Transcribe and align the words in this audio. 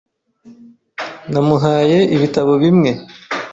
Namuhaye 1.31 1.99
ibitabo 2.15 2.51
bimwe. 2.61 2.91